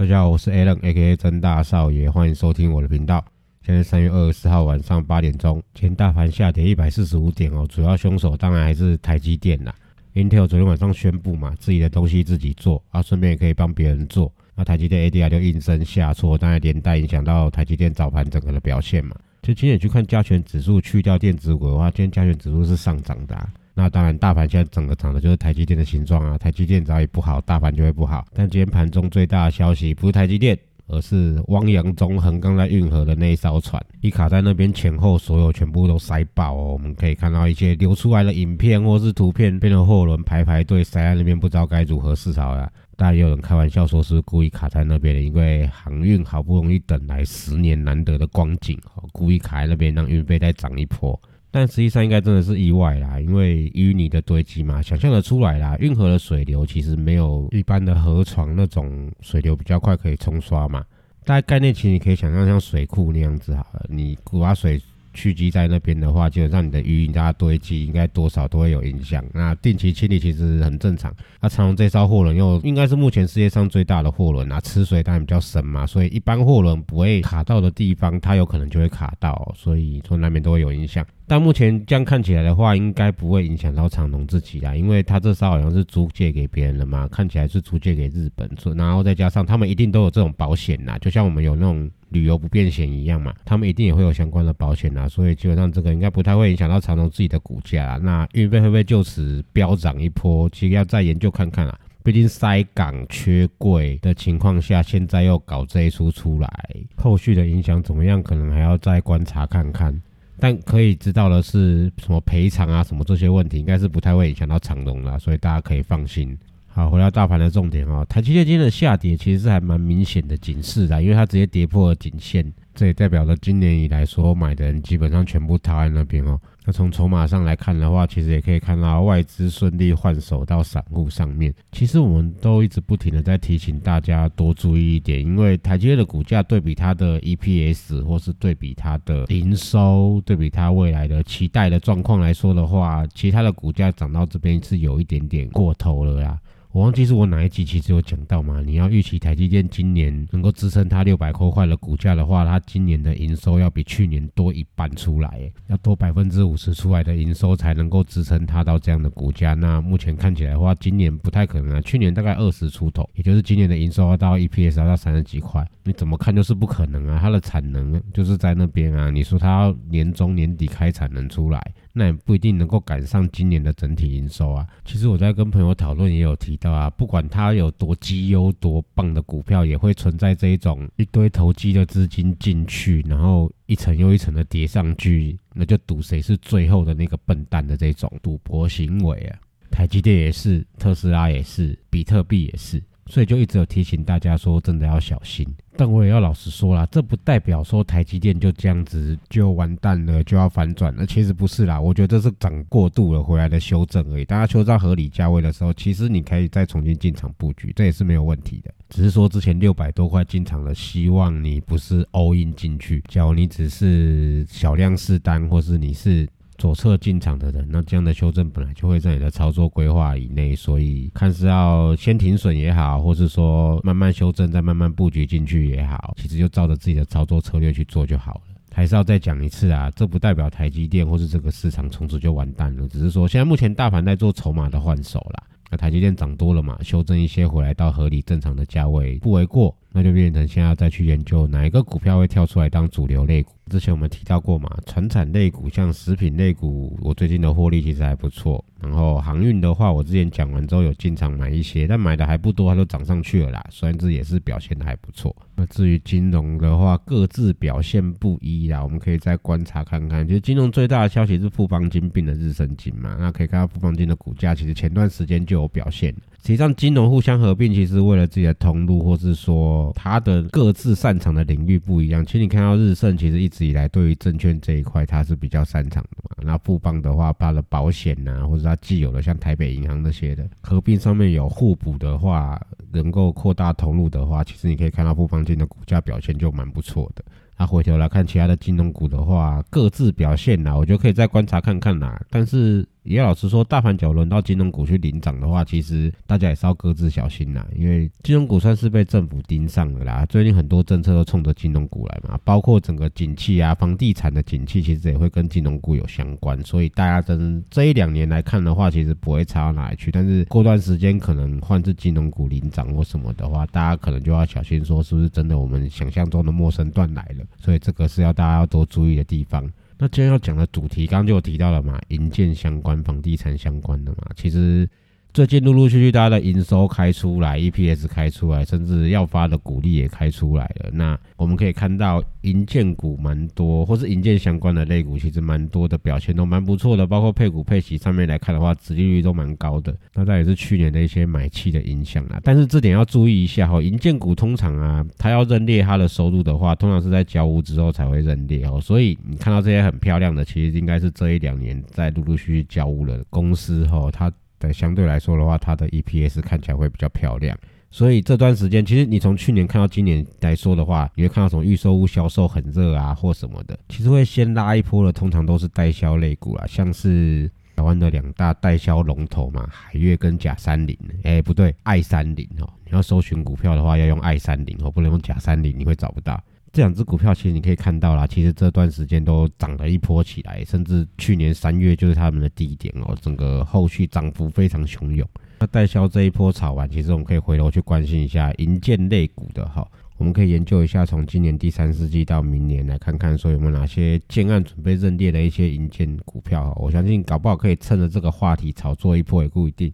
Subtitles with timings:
[0.00, 3.22] 大家好，我是 Alan，A.K.A 真大少爷，欢迎收听我的频道。
[3.60, 9.74] 现在三月二十四号晚上八点钟，前大盘下跌一百四十五点哦，主要凶手当然还是台积电啦。
[10.14, 14.32] Intel 昨天晚上宣布嘛，自己的东西自己做啊，顺便也可以帮别人做。
[14.54, 19.14] 那台积电 ADR 就应声下挫，当然连带影响到台积电早盘整个的表现嘛。
[19.42, 23.36] 就今天去看加权指数，去掉电子股的话，今天加权指数是上涨的。
[23.80, 26.36] 那当然，大盘现在整个涨的就是台积电的形状啊。
[26.36, 28.26] 台积电早已不好，大盘就会不好。
[28.34, 36.72] 但今天盘中最大的消息不是台积电，而是汪洋中横刚在运河的那一艘船，一卡在那边前后所有全部都塞爆哦。
[36.74, 42.70] 我们可以看到一些流出来的影片或是图片，变成货轮排排队塞在那边，不知道该如何是好了。
[42.96, 48.78] 当然也有人开玩笑说是故意卡在那边的，因为航运好不容易等来十年难得的光景，
[49.10, 51.18] 故意卡在那边让运费再涨一波。
[51.50, 55.76] 但实际上应该真的是意外啦，因为淤泥的堆积嘛，想象得出来啦。
[55.80, 60.84] 运河的水流其实没有一般的河床那种水流比较快可以冲刷嘛。
[61.24, 64.80] 大概概念其实你可以想象像水库那样子好了，你把水。
[65.12, 69.24] 蓄积在那边的话，基本上你的鱼加堆积，应该多少都会有影响。
[69.34, 71.12] 那定期清理其实很正常。
[71.40, 81.04] 那长荣这艘货轮又应该是目前世界上最大的货轮啊，吃水当然比较深嘛，所以一般货轮不会卡到的地方，它有可能就会卡到，所以从那边都会有影响。
[81.30, 97.96] 但目前这样看起来的话，应该不会影响到长隆自己啦，因为他这艘好像是租借给别人了嘛，看起来是租借给日本，然后再加上他们一定都有这种保险呐，就像我们有那种旅游不便险一样嘛，他们一定也会有相关的保险呐，所以基本上这个应该不太会影响到长隆自己的股价。
[98.02, 100.50] 那运费会不会就此飙涨一波？
[100.50, 106.50] 其实要再研究看看啊，毕竟塞港缺柜的情况下，现在又搞这一出出来，
[106.96, 109.96] 后续的影响怎么样，可能还要再观察看看。
[110.40, 116.36] 但可以知道的是，什么赔偿啊，什么这些问题，应该是不太会影响到长隆了，所以大家可以放心。
[116.66, 126.40] 好，回到大盘的重点哦，台积电今天的下跌其实是还蛮明显的警示的，因为它直接跌破了颈线，这也代表了今年以来所有买的人基本上全部套在那边哦。
[126.64, 131.52] 那从筹码上来看的话，其实也可以看到外资顺利换手到散户上面。
[131.72, 146.40] 其实我们都一直不停的在提醒大家多注意一点，因为台积电的股价对比它的 EPS 或是对比它的营收，对比它未来的期待的状况来说的话，其实它的股价涨到这边是有一点点过头了呀。
[146.72, 148.62] 我忘记是我哪一集其实有讲到嘛？
[148.64, 159.52] 你要预期台积电今年能够支撑它六百块块的股价的话，它今年的营收要比去年多一半出来，要多百分之五十出来的营收才能够支撑它到这样的股价。
[159.54, 161.80] 那目前看起来的话，今年不太可能啊。
[161.80, 167.18] 去年大概二十出头，也就是今年的营收要到 EPS 要到三十几块，你怎么看就是不可能啊。
[167.20, 171.60] 它的产能就是在那边啊，你说它要年中年底开产能出来？
[171.92, 174.66] 那也不一定能够赶上今年的整体营收啊。
[174.84, 189.38] 其实我在跟朋友讨论也有提到啊，不管它有多绩优多棒的股票，也会存在这一种一堆投机的资金进去，然后一层又一层的叠上去，那就赌谁是最后的那个笨蛋的这种赌博行为啊。
[189.70, 192.82] 台积电也是，特斯拉也是，比特币也是。
[193.10, 195.46] 所以就一直有提醒大家说，真的要小心。
[195.76, 201.06] 但我也要老实说啦，这不代表说台积电就这样子就完蛋了，就要反转了。
[201.06, 204.24] 其实不是啦，我觉得这是涨过度了回来的修正而已。
[204.24, 208.72] 大家修到合理价位的时候，其实你可以再重新进场布局，这也是没有问题的。
[208.90, 216.28] 只是说之前六百多块进场了，希望你不是 all in 进去，假如你只是小量试单，或是你是。
[216.60, 228.40] 左侧进场的人，那这样的修正本来就会在你的操作规划以内，所以看是要先停损也好，或是说慢慢修正再慢慢布局进去也好，其实就照着自己的操作策略去做就好了。
[228.74, 235.42] 还是要再讲一次啊，这不代表台积电或是这个市场从此就完蛋了，只是说现在目前大盘在做筹码的换手啦。
[235.70, 239.74] 那台积电涨多了嘛，修正一些回来到合理正常的价位不为过。
[239.92, 243.52] 那就变成现在再去研究哪一个股票会跳出来当主流类股。
[243.70, 248.64] 之前我们提到过嘛，传产类股像食品类股，我最近的获利其实还不错。
[248.80, 253.64] 然后航运的话，我之前讲完之后有进场买一些，但买的还不多，它都涨上去了啦。
[253.70, 255.34] 虽然这也是表现的还不错。
[255.54, 260.26] 那至于金融的话，各自表现不一啦，我们可以再观察看看。
[260.26, 266.12] 其实金融最大的消息是富邦金并的日升金嘛，那可以看到富邦金的股价其实前段时间就有表现。
[266.42, 272.24] 实际上金融互相合并，其实为了自己的通路，或是说它的各自擅长的领域不一样。
[272.24, 276.30] 其实你看到日盛其实一直以来对于证券这一块它是比较擅长的嘛。
[276.42, 282.60] 那富邦的话，它的保险呐，或者它既有的像台北银行那些的合并上面有互补的话，
[282.90, 287.22] 能够扩大通路的话，其实你可以看到富邦金的股价表现就蛮不错的。
[287.58, 292.18] 那回头来看其他的金融股的话，各自表现啦，我觉得可以再观察看看啦。
[292.30, 297.66] 但是也老实说，大盘脚轮到金融股去领涨的话，其实大家也是要各自小心啦。
[297.74, 306.62] 因为金融股算是被政府盯上了啦，最近很多政策都冲着金融股来嘛，包括整个景气啊，房地产的景气其实也会跟金融股有相关。
[306.62, 310.10] 所以大家真这一两年来看的话，其实不会差到哪里去。
[310.10, 317.44] 但是过段时间可能换至金融股领涨或什么的话，大家可能就要小心，说是不是真的我们想象中的陌生段来了。
[317.58, 319.66] 所以这个是要大家要多注意的地方。
[320.00, 324.88] 那今天要讲的主题，刚刚就有提到了嘛，银建相关、房地产相关的嘛，其实。
[325.32, 330.90] 最近陆陆续续，大家的营收开出来，EPS 开出来，甚至要发的股利也开出来了。
[330.92, 337.06] 那我们可以看到，银建股蛮多，或是银建相关的类股，其实蛮多的表现都蛮不错的。
[337.06, 339.96] 包括配股配息上面来看的话，殖利率都蛮高的。
[340.14, 342.40] 那这也是去年的一些买气的影响啦。
[342.42, 348.80] 但是这点要注意一下哈，银建股通常啊，它要认列它的收入的话，通常是在交屋之后才会认列哦。
[348.80, 354.28] 所以你看到这些很漂亮的，其实应该是这一两年在陆陆续续交屋了公司哈，它。
[354.60, 357.58] 对，相对来说的话，它的 EPS 看起来会比较漂亮。
[357.90, 370.96] 所以这段时间，其实你从去年看到今年来说的话，你会看到什么预售屋销售很热啊，或什么的，其实会先拉一波的，通常都是代销类股啊，像是台湾的两大代销龙头嘛，海月跟甲三零。
[371.24, 376.40] 哎，不对，爱三零哦，你要搜寻股票的话，要用爱三零哦，不能用甲三零，你会找不到。
[376.72, 385.28] 这两只股票其实你可以看到啦，其实这段时间都涨了一波起来，甚至去年三月就是他们的低点哦，整个后续涨幅非常汹涌。
[385.58, 389.86] 那代销这一波炒完，其实我们可以回头去关心一下银建类股的哈，
[390.16, 399.92] 我们可以研究一下从今年第三四季到明年来看看说有没有哪些建案准备认列的一些银建股票，我相信搞不好可以趁着这个话题炒作一波也不一定。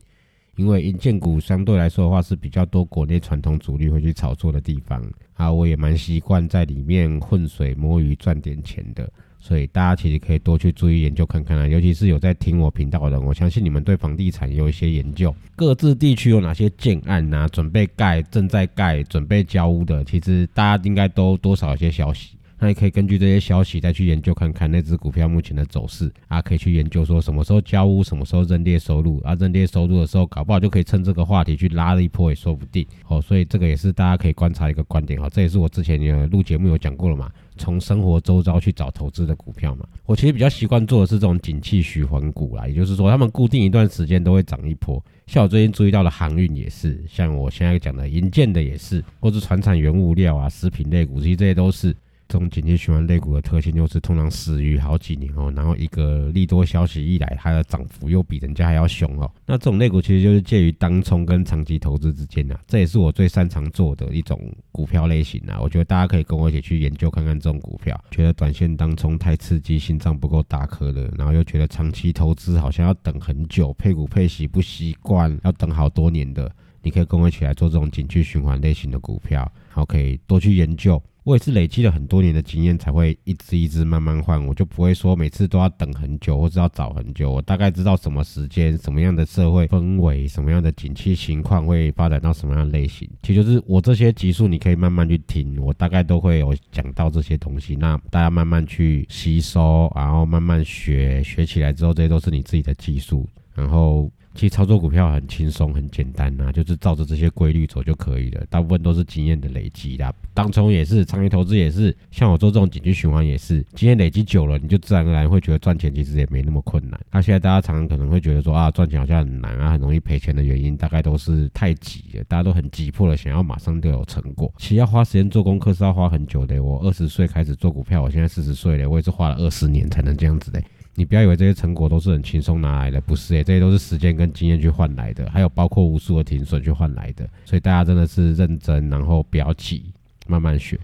[0.57, 5.03] 因为银建股相对来说的话是比较多国内传统主力会去炒作的地方。
[5.35, 9.07] 啊，我也蛮习惯在里面混水摸鱼赚点钱的，
[9.39, 22.36] 所以大家其实可以多去注意研究看看啊，尤其是有在听我频道的人，我相信你们对房地产有一些研究，各自地区有哪些建案啊，准备盖、正在盖、准备交屋的，其实大家应该都多少有些消息。
[22.59, 33.21] 那你可以根据这些消息再去研究看看那只股票目前的走势啊，可以去研究说什么时候交屋，什么时候认列收入啊，认列收入的时候，搞不好就可以趁这个话题去拉了一波也说不定哦。
[33.21, 39.87] 所以这个也是大家可以观察一个观点哈，这也是我之前有录节目有讲过了嘛，从生活周遭去找投资的股票嘛。
[40.07, 45.03] 我其实比较习惯做的是这种景气循环股啦，也就是说他们固定一段时间都会涨一波。
[45.27, 51.95] 像我最近注意到的航运也是，像我现在讲的银建的也是，或是船产原物料啊、食品类股，其实这些都是。
[52.29, 59.31] 这种紧急循环类股的特性就是通常死于好几年哦，然后一个利多消息一来，它的涨幅又比人家还要凶哦。
[59.47, 64.41] 那这种类股其实就是介于当冲跟长期投资之间呐，这也是我最擅长做的一种
[64.73, 65.59] 股票类型啊。
[65.61, 76.51] 我觉得大家可以跟我一起去研究看看这种股票，觉得短线当冲太刺激，心脏不够大颗的，然后又觉得长期投资好像要等很久，配股配息不习惯，要等好多年的，
[76.83, 81.01] 你可以跟我一起来做这种紧急循环类型的股票，然后可以多去研究。
[81.27, 84.47] 我也是累积了很多年的经验，才会一支一支慢慢换。
[84.47, 87.33] 我就不会说每次都要等很久，或者要找很久。
[87.33, 93.11] 我大概知道什么时间、什么样的社会氛围、什么样的景气情况会发展到什么样类型。
[93.25, 97.75] 其实就是我这些集数，你可以慢慢去听，我大概都会有讲到这些东西。
[97.75, 103.29] 那大家慢慢去吸收，然后慢慢学，学起来之后，这些都是你自己的技术。
[103.57, 104.11] 然后。
[104.35, 108.45] 其实操作股票很轻松、很简单呐，就是照着这些规律走就可以了。
[108.51, 110.13] 大部分都是经验的累积啦。
[110.35, 117.01] 当冲也是，长期投资也是，像我做这种紧急循环也是，经验累积久了，你就自然而然会觉得赚钱其实也没那么困难。
[117.11, 124.53] 那现在大家常常可能会觉得说啊，赚钱好像很难啊，很容易赔钱的原因，大概都是太急了，大家都很急迫的想要马上就有成果。
[124.59, 126.63] 其实要花时间做功课是要花很久的。
[126.63, 130.63] 我二十岁开始做股票，我现在四十岁了，我也是花了二十年才能这样子的。
[130.97, 137.29] 你不要以为这些成果都是很轻松拿来的，不是诶，这些都是时间跟经验去换来的，还有包括无数的停损去换来的。
[137.45, 139.93] 所以大家真的是认真，然后不要急，
[140.27, 140.81] 慢慢学。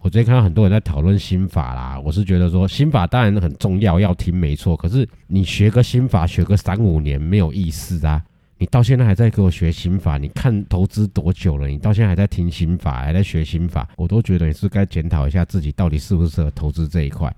[0.00, 4.76] 我最近看到很多人在讨论心法啦，我是觉得说心法当然很重要，要听没错。
[4.76, 8.20] 可是你学个心法学个三五年没有意思啊！
[8.58, 11.68] 你到现在还在给我学心法，你看投资多久了？
[11.68, 17.32] 你到现在还在听心法，还在学心法，我都觉得你是该检讨一下自己到底适不适合投资这一块。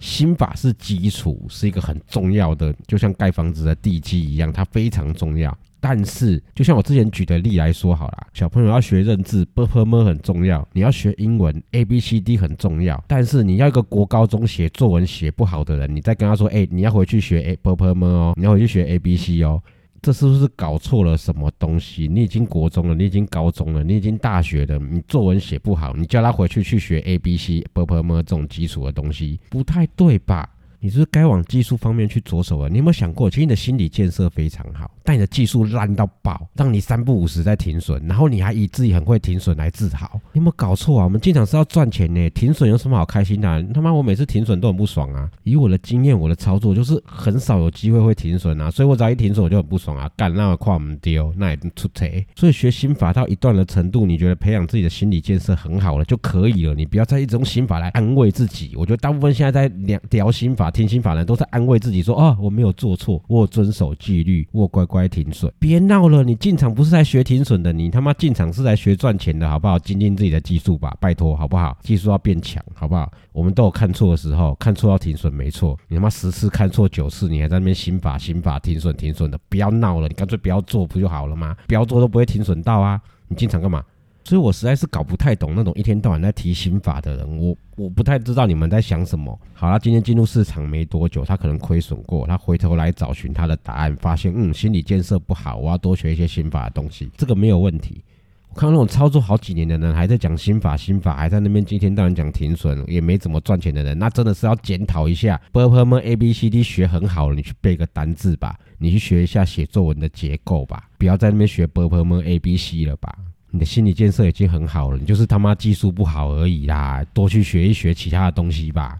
[0.00, 5.56] 心法是基础，是一个很重要的，就像盖房子的地基一样，它非常重要。
[5.82, 13.02] 但是，就像我之前举的例来说好了，小朋友要学认字，b p m 很重要；你要学英文，a b c d 很重要。
[13.06, 19.62] 但是，你要一个国高中写作文写不好的人，你再跟他说，哎，你要回去学 a b p m 哦，你要回去学 a b c 哦，
[20.02, 22.08] 这是不是搞错了什么东西？
[22.08, 30.48] 你已经国中了，你已经高中了，你已经大学了，你作文写不好，你叫他回去去学 a b c b p m 这种基础的东西，不太对吧？
[30.80, 32.68] 你是该往技术方面去着手了。
[32.68, 40.18] 你有没有想过，其实你的心理建设非常好，但你的技术烂到爆，让你三不五时在停损，然后你还以自己很会停损来自豪。
[40.32, 41.04] 你有没有搞错啊？
[41.04, 43.62] 我们进场是要赚钱呢，停损有什么好开心的？
[43.74, 45.30] 他妈，我每次停损都很不爽啊！
[45.44, 50.10] 以我的经验，我的操作就是很少有机会会停损啊，所以我只要一停损我就很不爽啊！
[50.16, 52.26] 干那么快我们丢，那也出贼。
[52.34, 58.72] 所以学心法到一段的程度，你觉得培养自己的心理建设很好了就可以了，你不要再一直用心法来安慰自己。
[58.76, 60.69] 我觉得大部分现在在聊聊心法。
[60.70, 65.52] 听心法人都在安慰自己说：“哦，我没有做错，我遵守纪律，我乖乖停损。
[65.58, 69.78] 别闹了，你进场不是在学停损的，你他妈进场是来学赚钱的，好不好？
[69.78, 71.76] 精进自己的技术吧，拜托，好不好？
[71.82, 73.10] 技术要变强，好不好？
[73.32, 75.78] 我们都有看错的时候，看错要停损，没错。
[75.88, 81.56] 你他妈十次看错九次，你还在那边心法心法停损停损的，不要闹了，你干脆不要做不就好了吗？
[81.66, 83.82] 不要做都不会停损到啊，你进场干嘛？”
[84.22, 89.36] 所以我实在是搞不太懂那种一天到晚在提心法的人，我我不太知道你们在想什么。
[89.54, 98.04] 好了，今天进入市场没多久，他可能亏损过，他回头来找寻他的答案，发现嗯，心理建设不好，我要多学一些心法的东西，这个没有问题。
[98.50, 105.40] 我看到那种操作好几年的人，还在讲心法，心法还在那边一天到晚讲停损，也没怎么赚钱的人，那真的是要检讨一下。
[105.52, 113.16] b p m A B C D 学很好了，你去背个单字吧，你去学一下写作文的结构吧，不要在那边学 b p m A B C 了吧。
[113.50, 117.04] 你的心理建设已经很好了，你就是他妈技术不好而已啦！
[117.12, 118.98] 多去学一学其他的东西吧。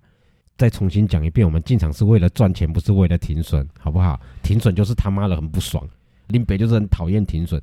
[0.58, 4.20] 再重新讲一遍，我们进场是为了赚钱，不是为了停损，好不好？
[4.42, 5.82] 停损就是他妈的很不爽。
[6.26, 7.60] 林北就是很讨厌停损。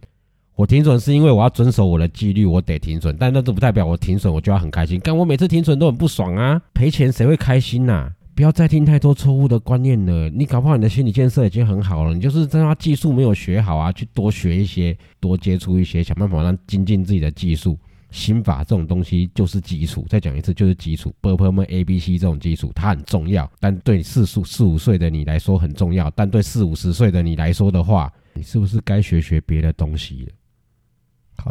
[0.55, 4.99] 我停损是因为我要遵守我的纪律，我得停损，但那这不代表我停损我就要很开心。
[5.03, 8.11] 但我每次停损都很不爽啊，赔钱谁会开心呐？
[8.37, 10.29] 不要再听太多错误的观念了。
[10.29, 17.75] 你搞不好你的心理建设已经很好了，你就是在他技术没有学好啊，去多学一些，多接触一些，想办法让精进自己的技术。
[18.11, 21.11] 心法这种东西就是基础，再讲一次就是基础。
[21.19, 30.31] b p m A B C 这种基础它很重要，但对四四四五岁的你来说很重要，但对四五十岁的你来说的话，你是不是该学学别的东西了？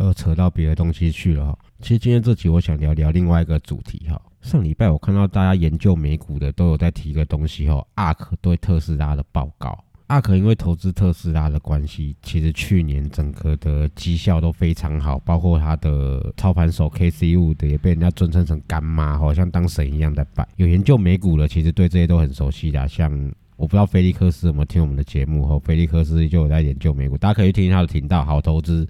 [0.03, 1.59] 又扯到别的东西去了哈。
[1.81, 4.21] 其实今天这集我想聊聊另外一个主题哈。
[4.43, 9.77] 上礼拜我看到大家研究美股的都有在提一个东西哈，ARK 对特斯拉的报告。
[10.09, 20.47] ARK 因为投资特斯拉的关系，其实去年整个的绩效都非常好，包括他的操盘手 KC 五的也被人家尊称成干妈，好像当神一样在拜。
[20.55, 23.11] 有研究美股的，其实对这些都很熟悉的，像
[23.57, 28.87] 我不知道菲利克斯有没有听我们的节目哈，菲利克斯就有在研究美股，大家可以听他的频道，好投资。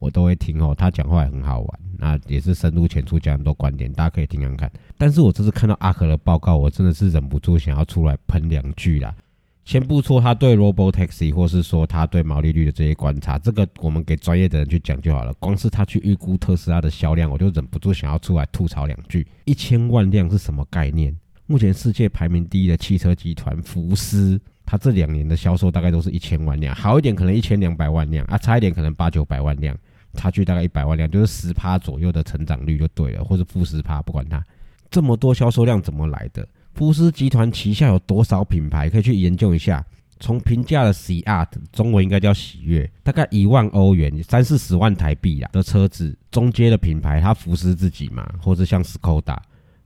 [0.00, 4.72] 我都会听哦，他讲话也很好玩，那也是深入浅出讲很多观点，大家可以听看看。
[4.98, 9.14] 但是我这次看到阿克的报告，我真的是忍不住想要出来喷两句啦。
[9.64, 15.32] 先不说他对 Robotaxi 或是说他对毛利率的这些观察，这个我们给专业的人去讲就好了。
[15.34, 19.24] 光是他去预估特斯拉的销量，我就忍不住想要出来吐槽两句。
[19.44, 21.14] 一千万辆是什么概念？
[21.46, 24.40] 目前世界排名第一的汽车集团福斯。
[24.64, 29.76] 它这两年的销售大概都是一千万辆，好一点可能一千两百万辆啊，差一点可能八九百万辆，
[30.14, 34.42] 差距大概一百万辆，就是十趴左右的成长率就对了，或者负十趴，不管它。
[34.90, 36.46] 这么多销售量怎么来的？
[36.74, 38.88] 福斯集团旗下有多少品牌？
[38.88, 39.84] 可以去研究一下。
[40.18, 49.40] 从平价的 Cart，中文应该叫喜悦，大概一万欧元，三四十万台币啊的车子，中阶的品牌它福斯自己嘛，或者像斯柯达，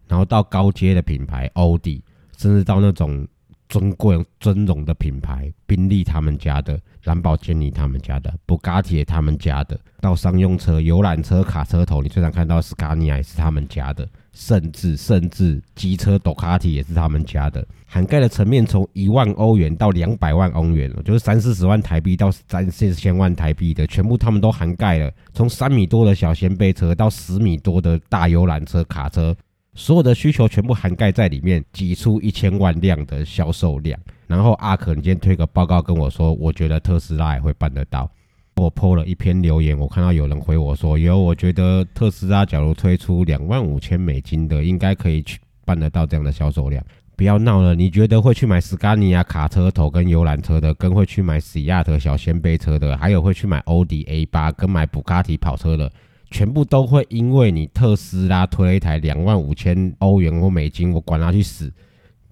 [0.08, 2.02] 然后到高阶的品牌奥迪，
[2.36, 3.26] 甚至到那种。
[3.66, 25.12] 尊贵尊荣的品牌，宾利他们家的，兰博基尼他们家的，布加迪他们家的，到商用车、游览车、卡车头，你最常看到斯卡尼亚也是他们家的，甚至甚至机车斗卡提也是他们家的，涵盖的层面从一万欧元到两百万欧元，就是三四十万台币到三四千万台币的，全部他们都涵盖了。
[25.32, 29.36] 从三米多的小掀背车到十米多的大游览车、卡车。
[29.76, 33.98] 所有的需求全部涵盖在里面，挤出一千万辆的销售量。
[34.26, 38.10] 然后阿可，你今天推个报告跟我说，我觉得特斯拉也会办得到。
[38.56, 46.82] 我 po 了一篇留言，我看到有人回我说，有，我觉得特斯拉假如推出两万五千美金的，应该可以去办得到这样的销售量。
[47.16, 55.90] 不要闹了，你觉得会去买斯卡尼亚卡车头跟游览车的，跟会去买喜亚特小掀背车的，还有会去买欧迪 A 八跟买布卡迪跑车的，
[56.30, 61.72] 全部都会因为你特斯拉推了一台两万五千欧元或美金，我管他去死。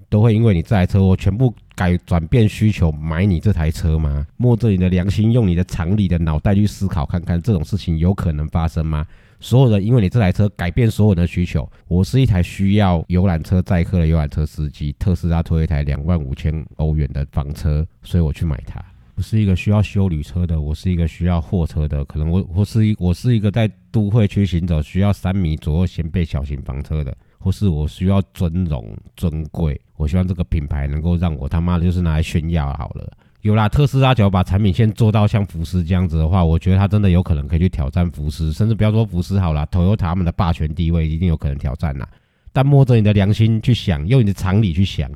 [0.09, 4.25] 都会因为你这台车，我全部改转变需求买你这台车吗？
[4.37, 9.05] 摸着你的良心，用你的常理的脑袋去思考看看，这种事情有可能发生吗？
[9.41, 11.69] 所有人因为你这台车改变所有的需求。
[11.89, 18.81] 我是一台需要游览车载客的游览车司机，特斯拉推一台两万五千欧元的房车，所以我去买它。
[19.17, 27.13] 我是一个需要修旅车的，我是一个需要货车的，可能我我是一我是一个在都会区行走需要三米左右掀背小型房车的。
[27.43, 33.11] 或是我需要尊荣尊贵，我希望这个品牌能够让我他妈的就是拿来炫耀好了。
[33.41, 42.07] 有啦，特斯拉只要把产品线做到像福斯这样子的话，我觉得它真的有可能可以去挑战福斯，甚至不要说福斯好了，Toyota 他们的霸权地位一定有可能挑战呐。
[42.53, 45.11] 但摸着你的良心去想，用你的常理去想，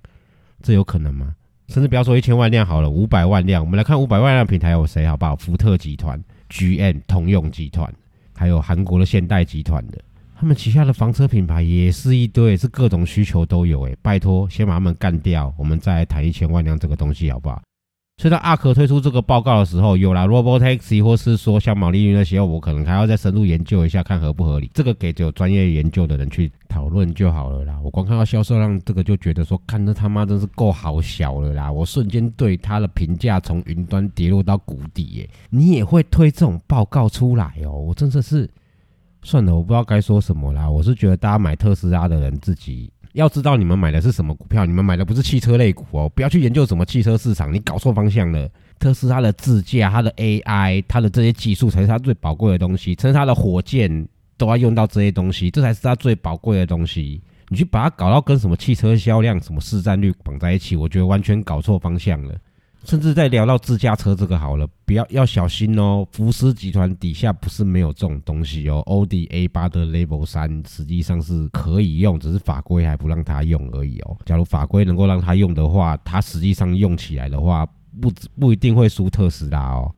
[0.61, 1.33] 这有可能吗？
[1.69, 5.37] 甚至不要说一千万辆好了，五百万辆，我们来看五百万辆品牌有谁好不好？
[5.37, 7.93] 福特集团、GM、通用集团，
[8.35, 9.99] 还有韩国的现代集团的。
[10.39, 17.63] 他们旗下的房车品牌也是一堆，是各种需求都有诶，拜托，先把他们干掉，我们再来谈一千万辆这个东西好不好？
[18.19, 24.71] 所以当阿克推出这个报告的时候，有了 Robotaxi 或是说像毛利率那些，我可能还要再深入研究一下，看合不合理。
[24.75, 27.79] 这个给有专业研究的人去讨论就好了啦。
[27.83, 31.73] 我光看到销售量这个就觉得说，看这他妈真是够好小了啦！
[31.73, 35.31] 我瞬间对他的评价从云端跌落到谷底耶。
[35.49, 37.73] 你也会推这种报告出来哦？
[37.73, 38.47] 我真的是。
[39.27, 40.71] 算了，我不知道该说什么啦。
[40.71, 46.09] 我是觉得大家买特斯拉的人自己要知道，你们买的是什么股票，你们买的不是汽车类股哦。
[46.15, 48.49] 不要去研究什么汽车市场，你搞错方向了。
[48.79, 54.07] 特斯拉的自驾、它的 AI、它的这些技术才是它最宝贵的东西，甚至它的火箭
[54.37, 57.21] 都要用到这些东西，这才是它最宝贵的东西。
[57.49, 62.35] 你去把它搞到跟什么汽车销量、什么市占率绑在一起，我觉得完全搞错方向了。
[62.87, 66.07] 甚至在聊到自驾车这个好了，不要要小心哦。
[66.13, 68.81] 福斯集团底下不是没有这种东西哦。
[68.87, 74.17] 奥迪 A 八的 Level 三实际上是可以用，只是法规还不让它用而已哦。
[74.25, 77.67] 假如法规能够让它用的话，它实际上用起来的话，
[78.01, 79.93] 不不一定会输特斯拉哦。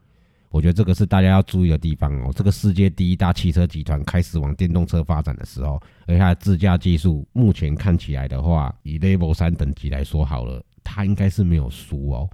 [0.51, 2.33] 我觉得这个是大家要注意的地方哦。
[2.35, 12.27] 这个世界第一大汽车集团开始往电动车发展的时候，而它的自驾技术目前看起来的话，以 Level 三等级来说好了，它应该是没有输哦。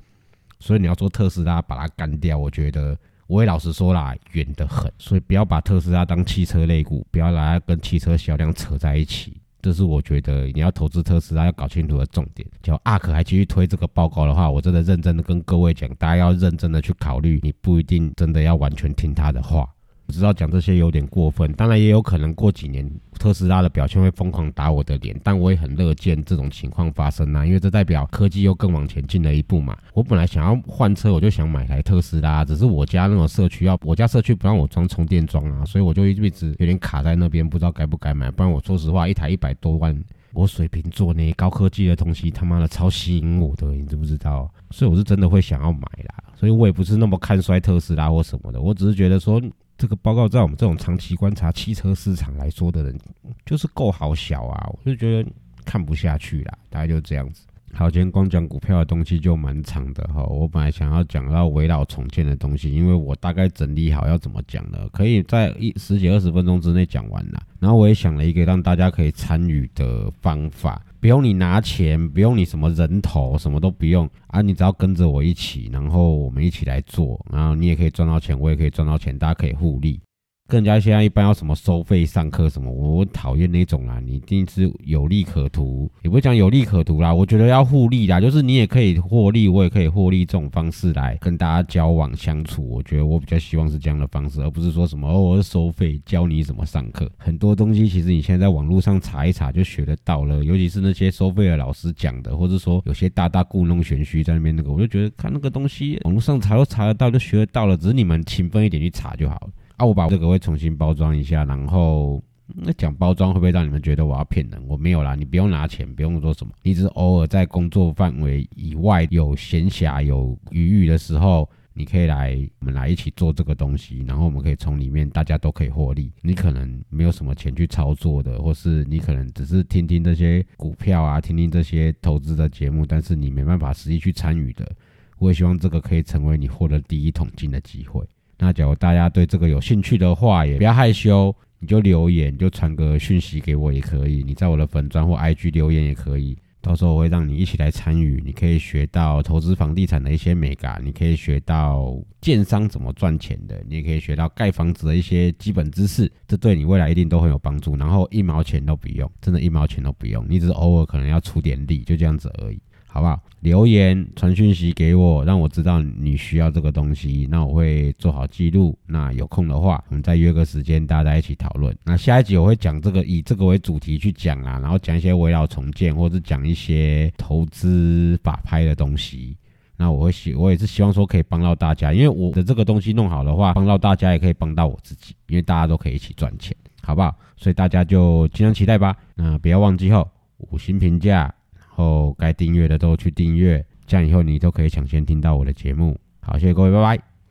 [0.58, 4.92] 所以你要做特斯拉把它干掉，我觉得我也老实说啦，远得很。
[4.98, 9.40] 所以不要把特斯拉当汽车类股，不要把它跟汽车销量扯在一起。
[9.62, 12.46] 这是我觉得你要投资特斯拉要搞清楚的重点。
[12.62, 19.66] 叫阿可还继续推这个报告的话，我真的认真的跟各位讲，大家要认真的去考虑，你不一定真的要完全听他的话。
[20.06, 22.88] 我知道讲这些有点过分，当然也有可能过几年
[23.18, 29.76] 特斯拉的表现会疯狂打我的脸，但我也很乐见这种情况发生啊，因为这代表科技又更往前进了一步嘛。
[29.94, 38.30] 我本来想要换车，我就想买台特斯拉，只是我家那种社区要我家社区不让我装充电桩啊，所以我就一直有点卡在那边，不知道该不该买。
[38.30, 39.98] 不然我说实话，一台一百多万，
[40.34, 44.52] 我水瓶座那些高科技的东西，他妈的超吸引我的，你知不知道？
[44.70, 49.40] 所以我是真的会想要买啦，所以我也不是那么看衰特斯拉或什么的，我只是觉得说。
[49.84, 52.98] 这个报告在我们这种长期观察汽车市场来说的人，
[53.44, 55.30] 就是够好小啊，我就觉得
[55.62, 57.42] 看不下去啦，大概就是这样子。
[57.76, 60.22] 好，今天光讲股票的东西就蛮长的哈。
[60.22, 67.42] 我本来想要讲到围绕重建的东西，因为我大概整理好要怎么讲了，可以在一十几二十分钟之内讲完啦。
[67.58, 80.00] 然后我也想了一个让大家可以参与的方法，不用你拿钱，不用你什么人头，什么都不用啊，你只要跟着我一起，然后我们一起来做，然后你也可以赚到钱，我也可以赚到钱，大家可以互利。
[80.46, 83.98] 跟人家现在一般要什么收费上课什么，我讨厌那种啦。
[84.04, 87.14] 你一定是有利可图，也不讲有利可图啦。
[87.14, 92.68] 我觉得要互利啦，就是你也可以获利，我也可以获利，这种方式来跟大家交往相处。
[92.68, 97.10] 我觉得我比较希望是这样的方式，而不是说什么哦，我是收费教你怎么上课。
[97.16, 109.48] 很多东西其实你现在在网络上查一查就学得到了，尤其是那些收费的老师讲的，或者说有些大大故弄玄虚在那边那个，我就觉得看那个东西网络上查都查得到，就学得到了，只是你们勤奋一点去查就好了。
[109.76, 114.62] 啊，我把这个会重新包装一下，然后那讲包装会不会让你们觉得我要骗人？
[114.68, 126.12] 我没有啦，你不用拿钱，不用说什么，你只是偶尔在工作范围以外有闲暇有余裕的时候，你可以来，我们来一起做这个东西，然后我们可以从里面大家都可以获利。
[126.22, 134.70] 你可能没有什么钱去操作的，或是你可能只是听听这些股票啊，听听这些投资的节目，但是你没办法实际去参与的。
[135.18, 138.06] 我也希望这个可以成为你获得第一桶金的机会。
[138.38, 144.22] 那假如大家对这个有兴趣的话，也不要害羞，你就留言，就传个讯息给我也可以。
[144.22, 148.22] 你在我的粉砖或 IG 留言也可以，到时候我会让你一起来参与。
[148.24, 157.76] 你可以学到投资房地产的一些美感，你可以学到建商怎么赚钱的，你也可以学到盖房子的一些基本知识，这对你未来一定都很有帮助。
[157.76, 162.60] 然后一毛钱都不用，真的，一毛钱都不用，你只是偶尔可能要出点力，就这样子而已。
[162.94, 163.20] 好不好？
[163.40, 168.78] 留言传讯息给我，让我知道你需要这个东西，那我会做好记录。
[168.86, 171.76] 那有空的话，我们再约个时间，大家一起讨论。
[171.82, 179.36] 那下一集我会讲这个，以这个为主题去讲啊，然后讲一些围绕重建，或者讲一些投资法拍的东西。
[179.76, 187.12] 那我会希，我也是希望说可以帮到大家，因为我的这个东西弄好的话，帮到大家也可以帮到我自己，因为大家都可以一起赚钱，好不好？
[187.36, 188.96] 所以大家就尽量期待吧。
[189.16, 191.34] 那不要忘记后五星评价。
[191.74, 195.98] 后该订阅的都去订阅，这样以后你都可以抢先听到我的节目。
[196.20, 197.13] 好，谢谢各位，拜拜。